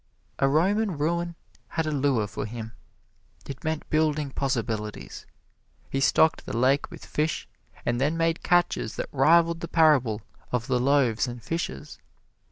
A 0.39 0.47
Roman 0.47 0.97
ruin 0.97 1.35
had 1.67 1.85
a 1.85 1.91
lure 1.91 2.25
for 2.25 2.47
him. 2.47 2.71
It 3.47 3.63
meant 3.63 3.87
building 3.91 4.31
possibilities. 4.31 5.27
He 5.91 5.99
stocked 5.99 6.47
the 6.47 6.57
lake 6.57 6.89
with 6.89 7.05
fish, 7.05 7.47
and 7.85 8.01
then 8.01 8.17
made 8.17 8.41
catches 8.41 8.95
that 8.95 9.09
rivaled 9.11 9.59
the 9.59 9.67
parable 9.67 10.23
of 10.51 10.65
the 10.65 10.79
loaves 10.79 11.27
and 11.27 11.43
fishes. 11.43 11.99